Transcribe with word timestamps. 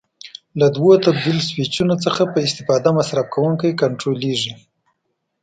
له 0.59 0.67
دوو 0.75 0.91
تبدیل 1.05 1.37
سویچونو 1.49 1.95
څخه 2.05 2.21
په 2.33 2.37
استفاده 2.47 2.89
مصرف 2.97 3.25
کوونکی 3.33 3.79
کنټرول 3.81 4.17
کېږي. 4.25 4.51